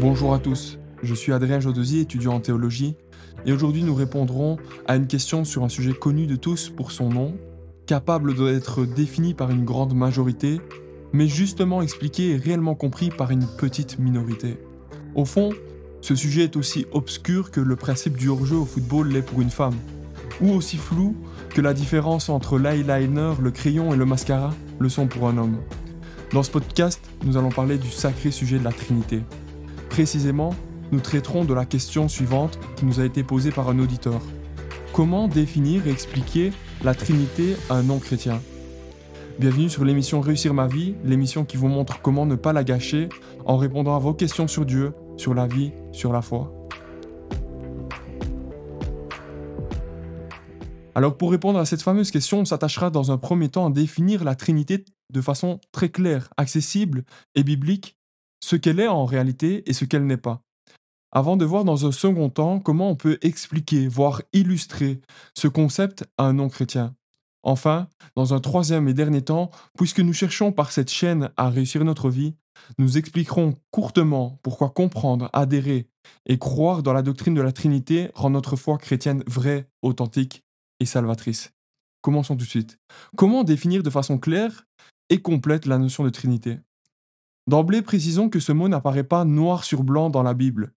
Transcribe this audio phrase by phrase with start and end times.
[0.00, 2.96] Bonjour à tous, je suis Adrien Jodesi, étudiant en théologie,
[3.44, 4.56] et aujourd'hui nous répondrons
[4.86, 7.34] à une question sur un sujet connu de tous pour son nom,
[7.86, 10.60] capable d'être défini par une grande majorité,
[11.12, 14.58] mais justement expliqué et réellement compris par une petite minorité.
[15.16, 15.50] Au fond,
[16.02, 19.50] ce sujet est aussi obscur que le principe du hors-jeu au football l'est pour une
[19.50, 19.76] femme,
[20.40, 21.16] ou aussi flou
[21.50, 25.56] que la différence entre l'eyeliner, le crayon et le mascara le sont pour un homme.
[26.32, 29.22] Dans ce podcast, nous allons parler du sacré sujet de la Trinité.
[29.88, 30.54] Précisément,
[30.90, 34.20] nous traiterons de la question suivante qui nous a été posée par un auditeur.
[34.92, 38.40] Comment définir et expliquer la Trinité à un non-chrétien?
[39.38, 43.08] Bienvenue sur l'émission Réussir ma vie, l'émission qui vous montre comment ne pas la gâcher
[43.44, 46.55] en répondant à vos questions sur Dieu, sur la vie, sur la foi.
[50.96, 54.24] Alors pour répondre à cette fameuse question, on s'attachera dans un premier temps à définir
[54.24, 54.82] la Trinité
[55.12, 57.04] de façon très claire, accessible
[57.34, 57.98] et biblique,
[58.42, 60.40] ce qu'elle est en réalité et ce qu'elle n'est pas.
[61.12, 65.02] Avant de voir dans un second temps comment on peut expliquer, voire illustrer
[65.36, 66.94] ce concept à un non-chrétien.
[67.42, 71.84] Enfin, dans un troisième et dernier temps, puisque nous cherchons par cette chaîne à réussir
[71.84, 72.36] notre vie,
[72.78, 75.88] nous expliquerons courtement pourquoi comprendre, adhérer
[76.24, 80.45] et croire dans la doctrine de la Trinité rend notre foi chrétienne vraie, authentique
[80.80, 81.52] et salvatrice.
[82.02, 82.78] Commençons tout de suite.
[83.16, 84.66] Comment définir de façon claire
[85.10, 86.58] et complète la notion de Trinité?
[87.48, 90.72] D'emblée, précisons que ce mot n'apparaît pas noir sur blanc dans la Bible.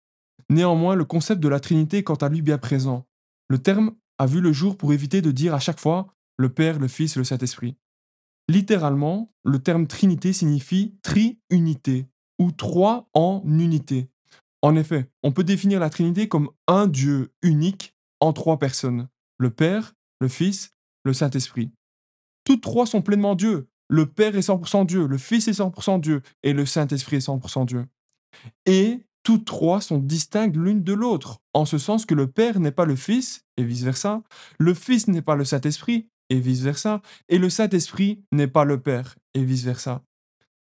[0.50, 3.06] Néanmoins, le concept de la Trinité est quant à lui bien présent.
[3.48, 6.78] Le terme a vu le jour pour éviter de dire à chaque fois le Père,
[6.78, 7.76] le Fils et le Saint-Esprit.
[8.48, 12.06] Littéralement, le terme Trinité signifie tri-unité
[12.38, 14.08] ou trois en unité.
[14.62, 19.50] En effet, on peut définir la Trinité comme un Dieu unique en trois personnes, le
[19.50, 20.70] Père, le Fils,
[21.04, 21.70] le Saint-Esprit.
[22.44, 23.68] Toutes trois sont pleinement Dieu.
[23.88, 27.64] Le Père est 100% Dieu, le Fils est 100% Dieu et le Saint-Esprit est 100%
[27.64, 27.86] Dieu.
[28.66, 32.70] Et toutes trois sont distinctes l'une de l'autre, en ce sens que le Père n'est
[32.70, 34.22] pas le Fils, et vice-versa,
[34.58, 39.16] le Fils n'est pas le Saint-Esprit, et vice-versa, et le Saint-Esprit n'est pas le Père,
[39.34, 40.02] et vice-versa.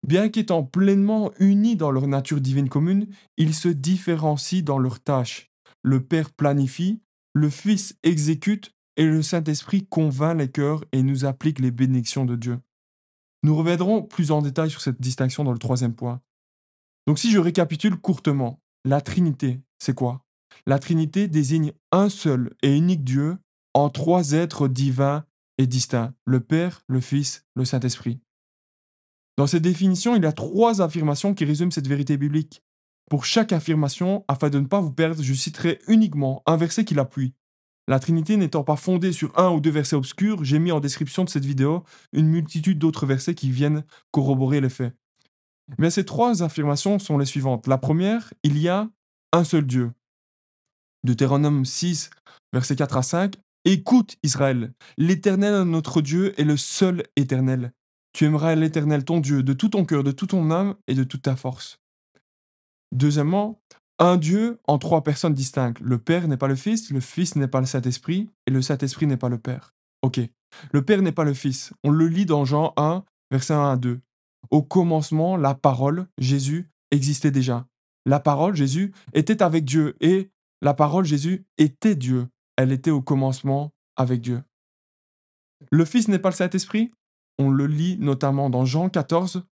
[0.07, 5.51] Bien qu'étant pleinement unis dans leur nature divine commune, ils se différencient dans leurs tâches.
[5.83, 7.01] Le Père planifie,
[7.37, 12.35] le Fils exécute, et le Saint-Esprit convainc les cœurs et nous applique les bénédictions de
[12.35, 12.59] Dieu.
[13.43, 16.23] Nous reviendrons plus en détail sur cette distinction dans le troisième point.
[17.07, 20.25] Donc si je récapitule courtement, la Trinité, c'est quoi?
[20.67, 23.37] La Trinité désigne un seul et unique Dieu
[23.75, 25.27] en trois êtres divins
[25.59, 28.19] et distincts, le Père, le Fils, le Saint-Esprit.
[29.37, 32.63] Dans cette définition, il y a trois affirmations qui résument cette vérité biblique.
[33.09, 36.95] Pour chaque affirmation, afin de ne pas vous perdre, je citerai uniquement un verset qui
[36.95, 37.35] l'appuie.
[37.89, 41.23] La Trinité n'étant pas fondée sur un ou deux versets obscurs, j'ai mis en description
[41.23, 44.93] de cette vidéo une multitude d'autres versets qui viennent corroborer les faits.
[45.79, 47.69] Mais ces trois affirmations sont les suivantes.
[47.69, 48.89] La première, il y a
[49.33, 49.93] un seul Dieu.
[51.05, 52.11] Deutéronome 6,
[52.53, 53.35] versets 4 à 5.
[53.65, 57.73] Écoute Israël, l'Éternel notre Dieu est le seul éternel.
[58.13, 61.05] Tu aimeras l'Éternel ton Dieu de tout ton cœur, de toute ton âme et de
[61.05, 61.79] toute ta force.
[62.93, 63.61] Deuxièmement,
[63.99, 65.81] un Dieu en trois personnes distinctes.
[65.81, 69.07] Le Père n'est pas le Fils, le Fils n'est pas le Saint-Esprit et le Saint-Esprit
[69.07, 69.75] n'est pas le Père.
[70.03, 70.21] Ok.
[70.73, 71.73] Le Père n'est pas le Fils.
[71.83, 74.01] On le lit dans Jean 1, versets 1 à 2.
[74.51, 77.67] Au commencement, la parole, Jésus, existait déjà.
[78.05, 80.31] La parole, Jésus, était avec Dieu et
[80.63, 82.29] la parole, Jésus, était Dieu.
[82.57, 84.43] Elle était au commencement avec Dieu.
[85.71, 86.93] Le Fils n'est pas le Saint-Esprit?
[87.39, 89.45] On le lit notamment dans Jean 14,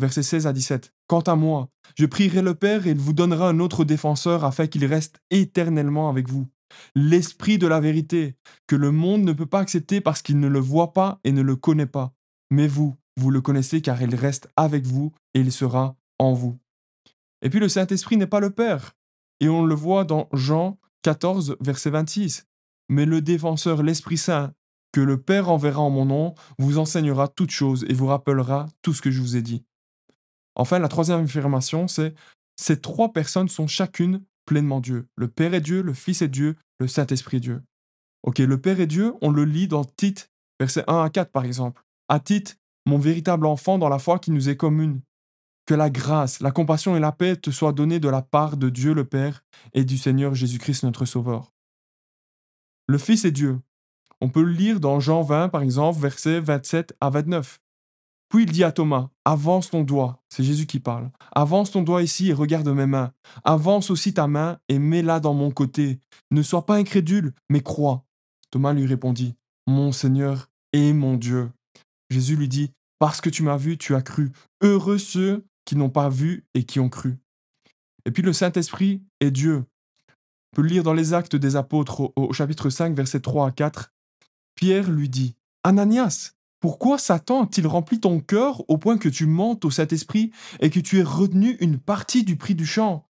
[0.00, 0.92] versets 16 à 17.
[1.06, 4.66] Quant à moi, je prierai le Père et il vous donnera un autre défenseur afin
[4.66, 6.48] qu'il reste éternellement avec vous.
[6.94, 10.60] L'Esprit de la vérité, que le monde ne peut pas accepter parce qu'il ne le
[10.60, 12.12] voit pas et ne le connaît pas.
[12.50, 16.58] Mais vous, vous le connaissez car il reste avec vous et il sera en vous.
[17.42, 18.96] Et puis le Saint-Esprit n'est pas le Père.
[19.40, 22.46] Et on le voit dans Jean 14, verset 26.
[22.88, 24.52] Mais le défenseur, l'Esprit Saint,
[24.92, 28.92] que le Père enverra en mon nom, vous enseignera toutes choses et vous rappellera tout
[28.92, 29.64] ce que je vous ai dit.
[30.54, 32.14] Enfin, la troisième affirmation, c'est
[32.56, 35.06] ces trois personnes sont chacune pleinement Dieu.
[35.16, 37.62] Le Père est Dieu, le Fils est Dieu, le Saint-Esprit Dieu.
[38.22, 41.44] Ok, le Père est Dieu, on le lit dans Tite, verset 1 à 4 par
[41.44, 41.82] exemple.
[42.08, 45.00] À Tite, mon véritable enfant dans la foi qui nous est commune.
[45.66, 48.68] Que la grâce, la compassion et la paix te soient données de la part de
[48.68, 51.52] Dieu le Père et du Seigneur Jésus-Christ notre Sauveur.
[52.88, 53.60] Le Fils est Dieu.
[54.20, 57.60] On peut le lire dans Jean 20 par exemple, versets 27 à 29.
[58.30, 62.02] Puis il dit à Thomas, avance ton doigt, c'est Jésus qui parle, avance ton doigt
[62.02, 63.12] ici et regarde mes mains,
[63.42, 65.98] avance aussi ta main et mets-la dans mon côté,
[66.30, 68.04] ne sois pas incrédule, mais crois.
[68.52, 69.34] Thomas lui répondit,
[69.66, 71.50] Mon Seigneur et mon Dieu.
[72.08, 74.30] Jésus lui dit, Parce que tu m'as vu, tu as cru.
[74.60, 77.18] Heureux ceux qui n'ont pas vu et qui ont cru.
[78.04, 79.64] Et puis le Saint-Esprit est Dieu.
[80.52, 83.50] On peut lire dans les Actes des Apôtres au, au chapitre 5, versets 3 à
[83.50, 83.92] 4.
[84.54, 85.34] Pierre lui dit,
[85.64, 90.30] Ananias, pourquoi Satan a-t-il rempli ton cœur au point que tu mentes au Saint-Esprit
[90.60, 93.08] et que tu aies retenu une partie du prix du champ?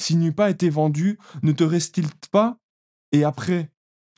[0.00, 2.58] S'il n'eût pas été vendu, ne te reste-t-il pas?
[3.12, 3.70] Et après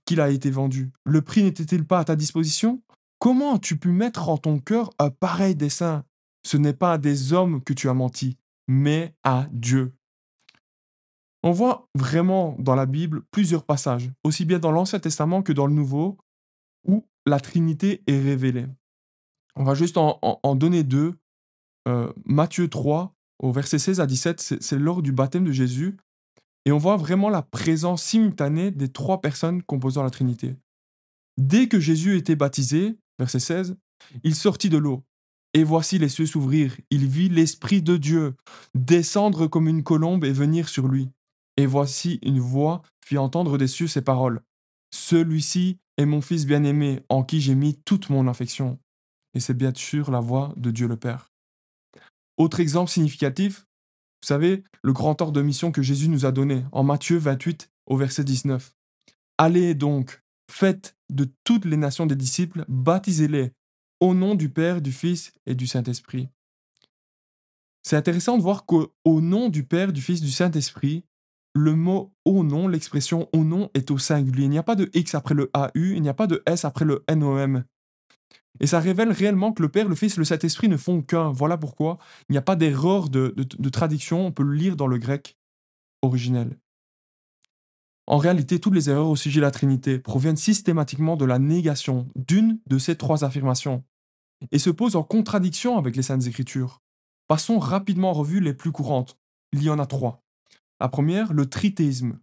[0.07, 2.83] qu'il a été vendu, le prix n'était-il pas à ta disposition?
[3.19, 6.05] Comment as-tu pu mettre en ton cœur un pareil dessein?
[6.43, 9.93] Ce n'est pas à des hommes que tu as menti, mais à Dieu.
[11.43, 15.67] On voit vraiment dans la Bible plusieurs passages, aussi bien dans l'Ancien Testament que dans
[15.67, 16.19] le Nouveau,
[17.31, 18.67] la Trinité est révélée.
[19.57, 21.15] On va juste en, donner deux.
[21.89, 25.97] Euh, Matthieu 3, au verset 16 à 17, c'est lors du baptême de Jésus.
[26.67, 30.57] Et on voit vraiment la présence simultanée des trois personnes composant la Trinité.
[31.39, 33.77] Dès que Jésus était baptisé, verset 16,
[34.25, 35.03] il sortit de l'eau.
[35.55, 36.77] Et voici les cieux s'ouvrir.
[36.91, 38.35] Il vit l'Esprit de Dieu
[38.75, 41.09] descendre comme une colombe et venir sur lui.
[41.57, 44.43] Et voici une voix fit entendre des cieux ces paroles.
[44.93, 48.79] Celui-ci est mon Fils bien-aimé, en qui j'ai mis toute mon affection.
[49.35, 51.31] Et c'est bien sûr la voix de Dieu le Père.
[52.37, 53.67] Autre exemple significatif,
[54.23, 57.71] vous savez, le grand ordre de mission que Jésus nous a donné en Matthieu 28
[57.87, 58.75] au verset 19.
[59.39, 63.53] Allez donc, faites de toutes les nations des disciples, baptisez-les
[64.01, 66.29] au nom du Père, du Fils et du Saint-Esprit.
[67.83, 71.05] C'est intéressant de voir qu'au nom du Père, du Fils, du Saint-Esprit,
[71.55, 74.45] le mot au nom, l'expression au nom est au singulier.
[74.45, 76.65] Il n'y a pas de X après le AU, il n'y a pas de S
[76.65, 77.65] après le NOM.
[78.61, 81.31] Et ça révèle réellement que le Père, le Fils le Saint-Esprit ne font qu'un.
[81.31, 81.99] Voilà pourquoi
[82.29, 85.37] il n'y a pas d'erreur de, de, traduction, on peut le lire dans le grec
[86.03, 86.59] originel.
[88.07, 92.09] En réalité, toutes les erreurs au sujet de la Trinité proviennent systématiquement de la négation
[92.17, 93.85] d'une de ces trois affirmations
[94.53, 96.83] et se posent en contradiction avec les Saintes Écritures.
[97.29, 99.17] Passons rapidement en revue les plus courantes.
[99.53, 100.23] Il y en a trois.
[100.81, 102.19] La première, le trithéisme.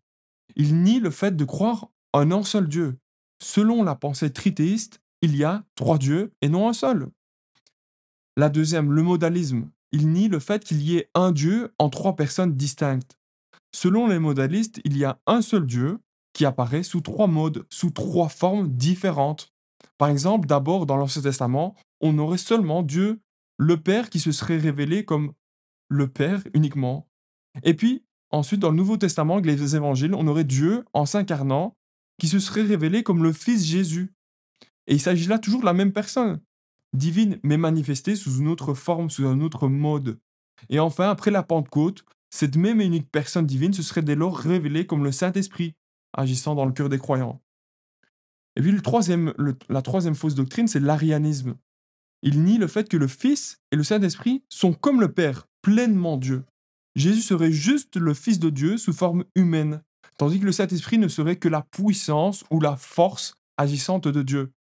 [0.56, 2.98] Il nie le fait de croire en un seul Dieu.
[3.42, 7.10] Selon la pensée trithéiste, il y a trois dieux et non un seul.
[8.36, 9.70] La deuxième, le modalisme.
[9.92, 13.18] Il nie le fait qu'il y ait un Dieu en trois personnes distinctes.
[13.74, 16.00] Selon les modalistes, il y a un seul Dieu
[16.34, 19.54] qui apparaît sous trois modes, sous trois formes différentes.
[19.98, 23.20] Par exemple, d'abord dans l'Ancien Testament, on aurait seulement Dieu,
[23.58, 25.34] le Père, qui se serait révélé comme
[25.90, 27.08] le Père uniquement.
[27.64, 31.76] Et puis, ensuite, dans le Nouveau Testament, avec les évangiles, on aurait Dieu en s'incarnant,
[32.20, 34.14] qui se serait révélé comme le Fils Jésus.
[34.88, 36.42] Et il s'agit là toujours de la même personne,
[36.94, 40.20] divine, mais manifestée sous une autre forme, sous un autre mode.
[40.70, 44.38] Et enfin, après la Pentecôte, cette même et unique personne divine se serait dès lors
[44.38, 45.76] révélée comme le Saint-Esprit,
[46.14, 47.42] agissant dans le cœur des croyants.
[48.56, 49.34] Et puis troisième,
[49.70, 51.56] la troisième fausse doctrine, c'est l'arianisme.
[52.24, 56.18] Il nie le fait que le Fils et le Saint-Esprit sont comme le Père, pleinement
[56.18, 56.44] Dieu.
[56.98, 59.84] Jésus serait juste le Fils de Dieu sous forme humaine,
[60.18, 64.52] tandis que le Saint-Esprit ne serait que la puissance ou la force agissante de Dieu.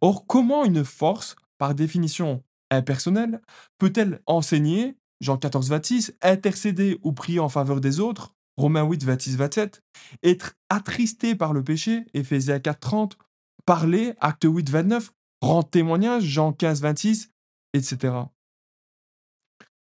[0.00, 3.42] Or, comment une force, par définition impersonnelle,
[3.76, 9.36] peut-elle enseigner, Jean 14, 26, intercéder ou prier en faveur des autres, Romains 8, 26,
[9.36, 9.82] 27,
[10.22, 13.18] être attristé par le péché, Éphésiens 4, 30,
[13.66, 15.12] parler, Acte 8, 29,
[15.42, 17.32] rendre témoignage, Jean 15, 26,
[17.74, 18.14] etc.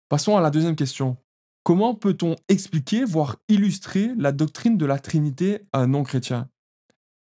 [0.08, 1.18] Passons à la deuxième question.
[1.64, 6.50] Comment peut-on expliquer, voire illustrer la doctrine de la Trinité à un non-chrétien?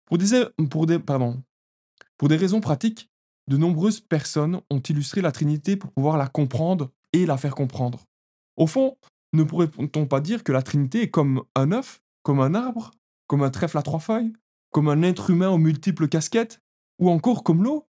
[0.06, 3.10] Pour des, raisons pratiques,
[3.48, 8.04] de nombreuses personnes ont illustré la Trinité pour pouvoir la comprendre et la faire comprendre.
[8.56, 8.96] Au fond,
[9.32, 12.92] ne pourrait-on pas dire que la Trinité est comme un œuf, comme un arbre,
[13.26, 14.32] comme un trèfle à trois feuilles,
[14.70, 16.60] comme un être humain aux multiples casquettes,
[16.98, 17.88] ou encore comme l'eau?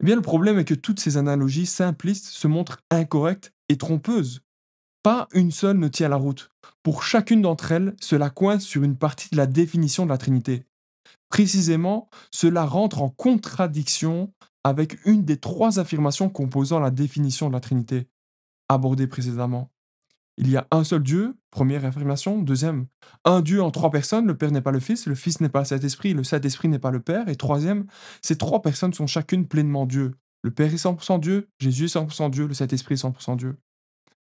[0.00, 4.42] Eh bien, le problème est que toutes ces analogies simplistes se montrent incorrectes et trompeuses.
[5.06, 6.50] Pas une seule ne tient la route.
[6.82, 10.64] Pour chacune d'entre elles, cela coince sur une partie de la définition de la Trinité.
[11.28, 14.32] Précisément, cela rentre en contradiction
[14.64, 18.08] avec une des trois affirmations composant la définition de la Trinité,
[18.68, 19.70] abordée précédemment.
[20.38, 22.42] Il y a un seul Dieu, première affirmation.
[22.42, 22.86] Deuxième,
[23.24, 25.60] un Dieu en trois personnes, le Père n'est pas le Fils, le Fils n'est pas
[25.60, 27.28] le Saint-Esprit, le Saint-Esprit n'est pas le Père.
[27.28, 27.86] Et troisième,
[28.22, 30.16] ces trois personnes sont chacune pleinement Dieu.
[30.42, 33.56] Le Père est 100% Dieu, Jésus est 100% Dieu, le Saint-Esprit est 100% Dieu.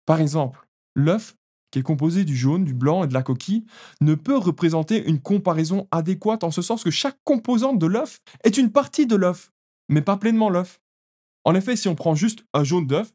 [0.07, 1.37] Par exemple, l'œuf
[1.71, 3.65] qui est composé du jaune, du blanc et de la coquille,
[4.01, 8.59] ne peut représenter une comparaison adéquate en ce sens que chaque composante de l'œuf est
[8.59, 9.53] une partie de l'œuf,
[9.89, 10.81] mais pas pleinement l'œuf.
[11.45, 13.13] En effet, si on prend juste un jaune d'œuf,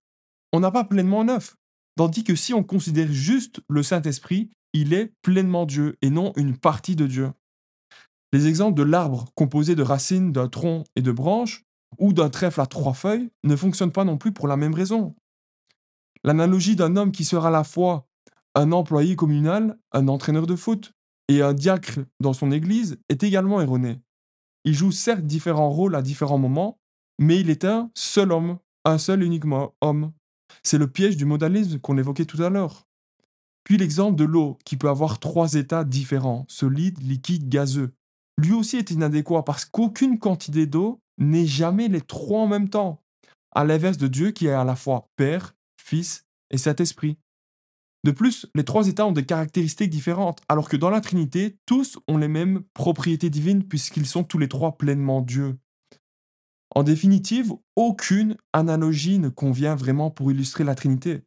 [0.54, 1.56] on n'a pas pleinement un œuf.
[1.98, 6.58] Tandis que si on considère juste le Saint-Esprit, il est pleinement Dieu et non une
[6.58, 7.32] partie de Dieu.
[8.34, 11.64] Les exemples de l'arbre composé de racines, d'un tronc et de branches,
[12.00, 15.16] ou d'un trèfle à trois feuilles, ne fonctionnent pas non plus pour la même raison.
[16.26, 18.08] L'analogie d'un homme qui sera à la fois
[18.56, 20.92] un employé communal, un entraîneur de foot
[21.28, 24.02] et un diacre dans son église est également erroné.
[24.64, 26.80] Il joue certes différents rôles à différents moments,
[27.20, 30.14] mais il est un seul homme, un seul uniquement homme.
[30.64, 32.88] C'est le piège du modalisme qu'on évoquait tout à l'heure.
[33.64, 37.94] Puis l'exemple de l'eau, qui peut avoir trois états différents, solide, liquide, gazeux.
[38.40, 43.04] Lui aussi est inadéquat parce qu'aucune quantité d'eau n'est jamais les trois en même temps,
[43.52, 45.54] à l'inverse de Dieu qui est à la fois Père,
[45.86, 47.18] Fils et Saint-Esprit.
[48.04, 52.00] De plus, les trois états ont des caractéristiques différentes, alors que dans la Trinité, tous
[52.08, 55.58] ont les mêmes propriétés divines puisqu'ils sont tous les trois pleinement Dieu.
[56.76, 61.24] En définitive, aucune analogie ne convient vraiment pour illustrer la Trinité.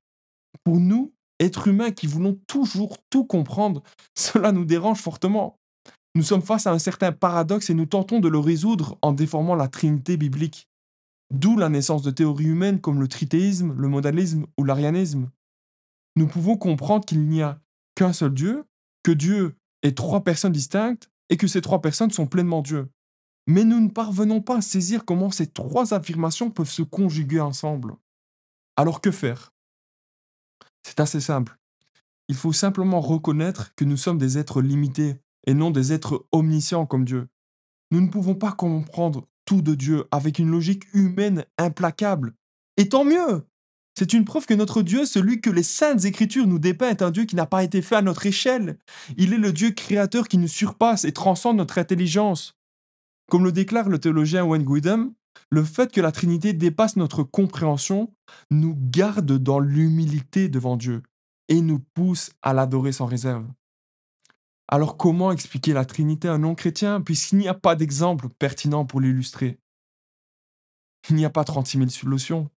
[0.64, 3.82] Pour nous, êtres humains qui voulons toujours tout comprendre,
[4.16, 5.58] cela nous dérange fortement.
[6.16, 9.54] Nous sommes face à un certain paradoxe et nous tentons de le résoudre en déformant
[9.54, 10.68] la Trinité biblique.
[11.30, 15.30] D'où la naissance de théories humaines comme le tritéisme, le modalisme ou l'arianisme
[16.18, 17.60] nous pouvons comprendre qu'il n'y a
[17.94, 18.64] qu'un seul Dieu,
[19.02, 22.90] que Dieu est trois personnes distinctes et que ces trois personnes sont pleinement Dieu.
[23.46, 27.94] Mais nous ne parvenons pas à saisir comment ces trois affirmations peuvent se conjuguer ensemble.
[28.76, 29.54] Alors que faire?
[30.82, 31.56] C'est assez simple.
[32.26, 36.84] Il faut simplement reconnaître que nous sommes des êtres limités et non des êtres omniscients
[36.84, 37.28] comme Dieu.
[37.90, 42.34] Nous ne pouvons pas comprendre de Dieu avec une logique humaine implacable.
[42.76, 43.44] Et tant mieux
[43.98, 47.10] c'est une preuve que notre Dieu, celui que les saintes écritures nous dépeignent, est un
[47.10, 48.78] Dieu qui n'a pas été fait à notre échelle.
[49.16, 52.54] Il est le Dieu créateur qui nous surpasse et transcende notre intelligence.
[53.28, 55.14] Comme le déclare le théologien Wayne Guidham,
[55.50, 58.14] le fait que la Trinité dépasse notre compréhension
[58.52, 61.02] nous garde dans l'humilité devant Dieu
[61.48, 63.46] et nous pousse à l'adorer sans réserve.
[64.68, 69.00] Alors comment expliquer la Trinité à un non-chrétien puisqu'il n'y a pas d'exemple pertinent pour
[69.00, 69.58] l'illustrer?
[71.08, 72.50] Il n'y a pas 36 000 solutions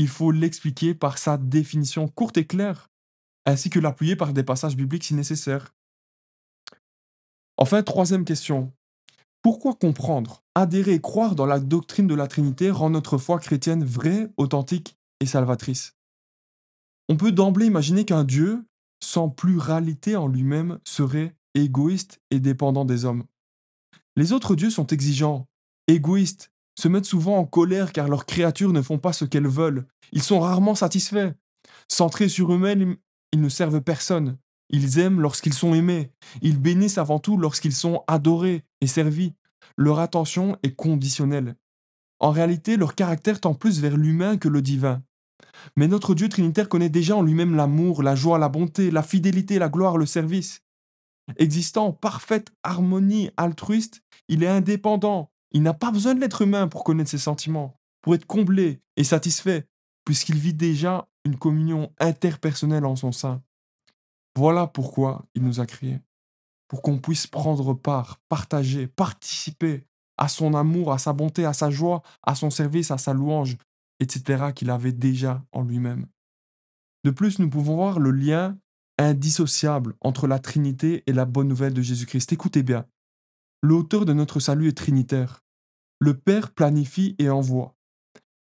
[0.00, 2.88] il faut l'expliquer par sa définition courte et claire,
[3.44, 5.74] ainsi que l'appuyer par des passages bibliques si nécessaire.
[7.58, 8.72] Enfin, troisième question.
[9.42, 13.84] Pourquoi comprendre, adhérer et croire dans la doctrine de la Trinité rend notre foi chrétienne
[13.84, 15.92] vraie, authentique et salvatrice?
[17.10, 18.64] On peut d'emblée imaginer qu'un Dieu,
[19.04, 23.24] sans pluralité en lui-même, serait égoïste et dépendant des hommes.
[24.16, 25.46] Les autres dieux sont exigeants,
[25.86, 29.86] égoïstes, se mettent souvent en colère car leurs créatures ne font pas ce qu'elles veulent.
[30.12, 31.32] Ils sont rarement satisfaits.
[31.88, 32.96] Centrés sur eux-mêmes,
[33.32, 34.38] ils ne servent personne.
[34.70, 36.10] Ils aiment lorsqu'ils sont aimés.
[36.42, 39.34] Ils bénissent avant tout lorsqu'ils sont adorés et servis.
[39.76, 41.56] Leur attention est conditionnelle.
[42.18, 45.02] En réalité, leur caractère tend plus vers l'humain que le divin.
[45.76, 49.58] Mais notre Dieu trinitaire connaît déjà en lui-même l'amour, la joie, la bonté, la fidélité,
[49.58, 50.62] la gloire, le service.
[51.36, 56.68] Existant en parfaite harmonie altruiste, il est indépendant, il n'a pas besoin de l'être humain
[56.68, 59.66] pour connaître ses sentiments, pour être comblé et satisfait,
[60.04, 63.42] puisqu'il vit déjà une communion interpersonnelle en son sein.
[64.36, 66.00] Voilà pourquoi il nous a créés,
[66.68, 69.84] pour qu'on puisse prendre part, partager, participer
[70.16, 73.56] à son amour, à sa bonté, à sa joie, à son service, à sa louange,
[74.00, 74.52] etc.
[74.54, 76.06] qu'il avait déjà en lui-même.
[77.04, 78.58] De plus, nous pouvons voir le lien
[79.08, 82.32] indissociable entre la Trinité et la bonne nouvelle de Jésus-Christ.
[82.32, 82.86] Écoutez bien,
[83.62, 85.44] L'auteur de notre salut est trinitaire.
[85.98, 87.76] Le Père planifie et envoie.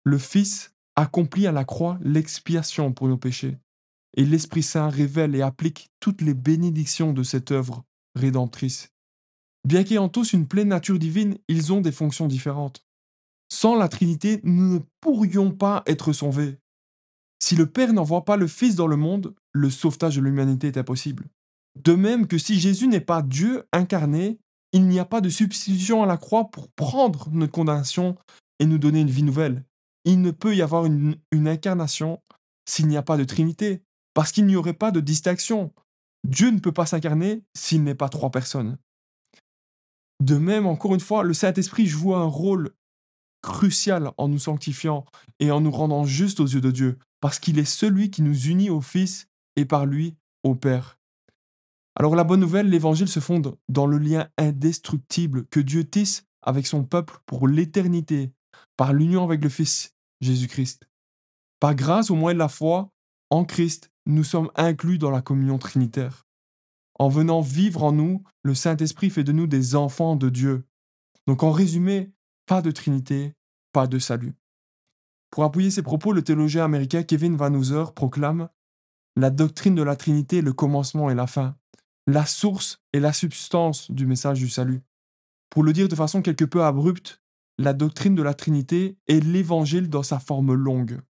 [0.05, 3.59] Le Fils accomplit à la croix l'expiation pour nos péchés.
[4.17, 7.85] Et l'Esprit Saint révèle et applique toutes les bénédictions de cette œuvre
[8.15, 8.93] rédemptrice.
[9.67, 12.87] Bien qu'ayant tous une pleine nature divine, ils ont des fonctions différentes.
[13.53, 16.59] Sans la Trinité, nous ne pourrions pas être sauvés.
[17.39, 20.79] Si le Père n'envoie pas le Fils dans le monde, le sauvetage de l'humanité est
[20.79, 21.27] impossible.
[21.77, 24.39] De même que si Jésus n'est pas Dieu incarné,
[24.73, 28.17] il n'y a pas de substitution à la croix pour prendre notre condamnation
[28.59, 29.65] et nous donner une vie nouvelle.
[30.05, 32.21] Il ne peut y avoir une, incarnation
[32.67, 33.83] s'il n'y a pas de Trinité,
[34.15, 35.73] parce qu'il n'y aurait pas de distinction.
[36.25, 38.79] Dieu ne peut pas s'incarner s'il n'est pas trois personnes.
[40.21, 42.73] De même, encore une fois, le Saint-Esprit joue un rôle
[43.43, 45.05] crucial en nous sanctifiant
[45.41, 48.47] et en nous rendant justes aux yeux de Dieu, parce qu'il est celui qui nous
[48.47, 50.99] unit au Fils et par lui au Père.
[51.97, 56.67] Alors la bonne nouvelle, l'évangile se fonde dans le lien indestructible que Dieu tisse avec
[56.67, 58.33] son peuple pour l'éternité,
[58.77, 60.89] par l'union avec le Fils Jésus-Christ.
[61.61, 62.91] Par grâce au moyen de la foi
[63.31, 66.27] en Christ, nous sommes inclus dans la communion trinitaire.
[66.99, 70.65] En venant vivre en nous, le Saint-Esprit fait de nous des enfants de Dieu.
[71.27, 72.13] Donc en résumé,
[72.49, 73.35] pas de Trinité,
[73.73, 74.35] pas de salut.
[75.31, 78.49] Pour appuyer ces propos, le théologien américain Kevin Van Hooser proclame
[79.17, 81.55] La doctrine de la Trinité est le commencement et la fin
[82.09, 84.81] la source et la substance du message du salut.
[85.51, 87.21] Pour le dire de façon quelque peu abrupte,
[87.59, 91.03] la doctrine de la Trinité est l'évangile dans sa forme longue.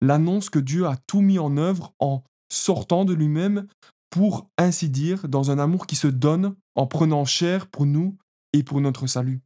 [0.00, 3.68] L'annonce que Dieu a tout mis en œuvre en sortant de lui-même
[4.10, 8.18] pour ainsi dire, dans un amour qui se donne en prenant chair pour nous
[8.52, 9.42] et pour notre salut.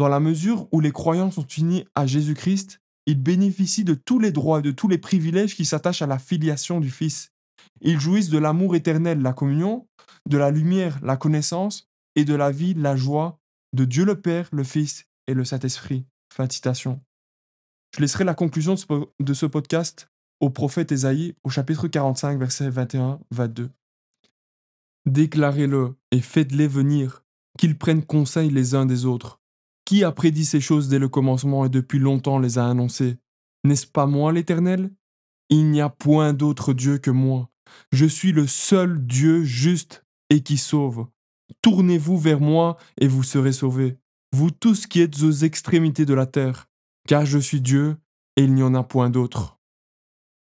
[0.00, 4.32] Dans la mesure où les croyants sont unis à Jésus-Christ, ils bénéficient de tous les
[4.32, 7.34] droits et de tous les privilèges qui s'attachent à la filiation du Fils.
[7.82, 9.86] Ils jouissent de l'amour éternel, la communion,
[10.26, 13.40] de la lumière, la connaissance, et de la vie, la joie,
[13.74, 16.06] de Dieu le Père, le Fils et le Saint-Esprit.
[16.32, 17.02] Fin de citation.
[17.94, 18.76] Je laisserai la conclusion
[19.20, 20.08] de ce podcast
[20.40, 23.68] au prophète Ésaïe au chapitre 45, versets 21-22.
[25.04, 27.22] Déclarez-le et faites-les venir,
[27.58, 29.39] qu'ils prennent conseil les uns des autres.
[29.90, 33.18] Qui a prédit ces choses dès le commencement et depuis longtemps les a annoncées?
[33.64, 34.92] N'est-ce pas moi l'Éternel?
[35.48, 37.50] Il n'y a point d'autre Dieu que moi.
[37.90, 41.08] Je suis le seul Dieu juste et qui sauve.
[41.60, 43.98] Tournez-vous vers moi et vous serez sauvés,
[44.30, 46.68] vous tous qui êtes aux extrémités de la terre,
[47.08, 47.96] car je suis Dieu
[48.36, 49.58] et il n'y en a point d'autre.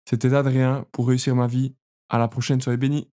[0.09, 1.75] C'était Adrien pour réussir ma vie.
[2.11, 3.09] À la prochaine, soyez bénis.